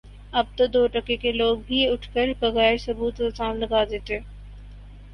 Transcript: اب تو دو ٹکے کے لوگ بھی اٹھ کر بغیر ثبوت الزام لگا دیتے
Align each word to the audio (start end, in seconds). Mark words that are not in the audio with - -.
اب 0.33 0.45
تو 0.57 0.65
دو 0.67 0.85
ٹکے 0.93 1.15
کے 1.17 1.31
لوگ 1.31 1.57
بھی 1.67 1.85
اٹھ 1.87 2.07
کر 2.13 2.29
بغیر 2.39 2.77
ثبوت 2.85 3.21
الزام 3.21 3.55
لگا 3.57 3.83
دیتے 3.89 4.19